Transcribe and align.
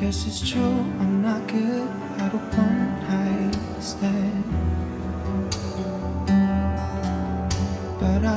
Guess 0.00 0.26
it's 0.26 0.50
true, 0.50 0.80
I'm 0.98 1.22
not 1.22 1.46
good 1.46 1.88
at 2.18 2.34
a 2.34 2.38
one 2.38 3.00
night 3.02 3.80
stand. 3.80 4.69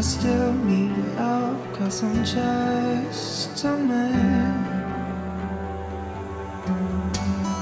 still 0.03 0.51
need 0.53 0.97
love, 1.15 1.57
cause 1.73 2.03
I'm 2.03 2.25
just 2.25 3.63
a 3.63 3.77
man. 3.77 4.73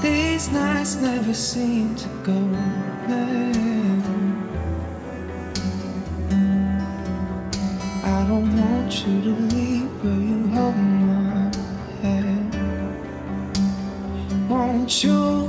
These 0.02 0.50
nights 0.50 0.96
never 0.96 1.34
seem 1.34 1.94
to 1.94 2.08
go 2.24 2.32
away. 2.32 3.52
I 8.02 8.26
don't 8.26 8.50
want 8.60 9.06
you 9.06 9.22
to 9.22 9.30
leave, 9.54 9.88
but 10.02 10.08
you 10.08 10.48
hold 10.48 10.76
my 10.76 11.52
hand. 12.02 12.50
Won't 14.50 15.04
you? 15.04 15.41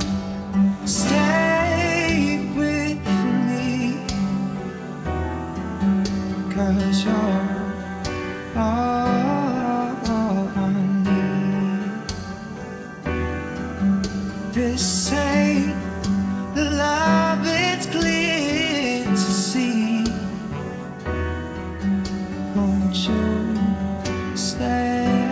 say 15.04 15.70
the 16.54 16.64
love 16.70 17.40
it's 17.44 17.84
clear 17.84 19.04
to 19.04 19.16
see. 19.16 20.02
Won't 22.56 22.96
you 23.06 24.34
stay? 24.34 25.23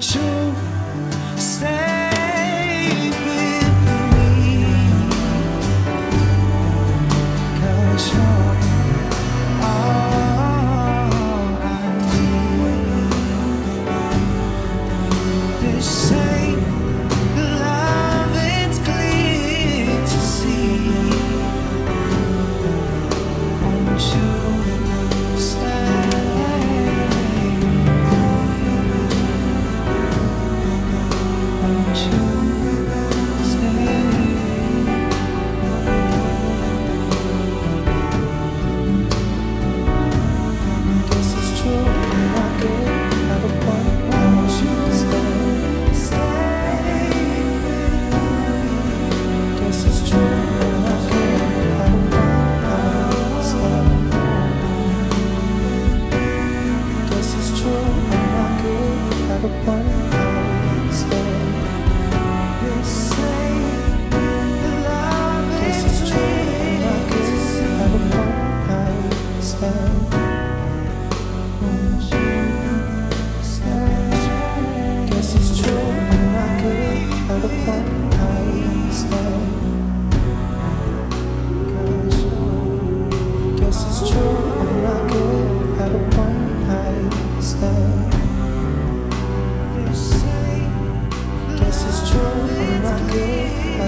秋 0.00 0.18